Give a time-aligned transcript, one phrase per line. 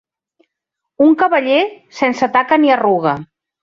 [1.09, 1.61] Un cavaller
[2.01, 3.19] sense taca ni arruga.